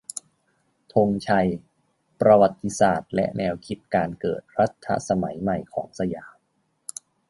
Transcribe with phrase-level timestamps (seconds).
[0.93, 1.47] ธงชัย:
[2.21, 6.37] ประวัติศาสตร์และแนวคิดการเกิดรัฐสมัยใหม่ของสยาม